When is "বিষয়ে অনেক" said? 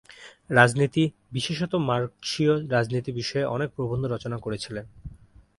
3.11-3.69